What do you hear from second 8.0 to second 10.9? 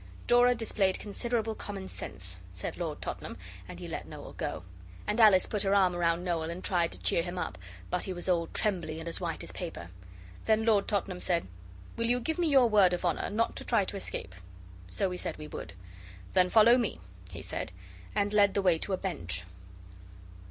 he was all trembly, and as white as paper. Then Lord